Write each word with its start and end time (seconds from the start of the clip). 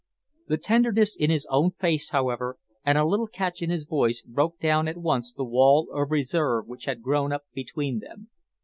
The 0.47 0.57
tenderness 0.57 1.15
in 1.15 1.29
his 1.29 1.45
own 1.51 1.73
face, 1.79 2.09
however, 2.09 2.57
and 2.83 2.97
a 2.97 3.05
little 3.05 3.27
catch 3.27 3.61
in 3.61 3.69
his 3.69 3.85
voice, 3.85 4.23
broke 4.23 4.59
down 4.59 4.87
at 4.87 4.97
once 4.97 5.31
the 5.31 5.43
wall 5.45 5.89
of 5.93 6.09
reserve 6.09 6.65
which 6.65 6.85
had 6.85 7.03
grown 7.03 7.31
up 7.31 7.43
between 7.53 7.99
them. 7.99 8.31